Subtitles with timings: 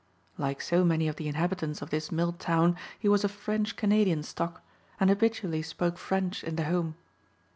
[0.35, 4.23] Like so many of the inhabitants of this mill town he was of French Canadian
[4.23, 4.63] stock
[4.99, 6.95] and habitually spoke French in the home.